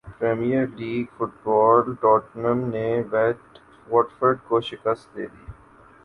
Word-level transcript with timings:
premiere 0.19 0.65
League 0.77 1.05
football Tottenham 1.17 2.59
نے 2.69 2.85
wait 3.11 3.59
Ford 3.87 4.37
کو 4.47 4.61
شکست 4.69 5.15
دیدی 5.15 5.45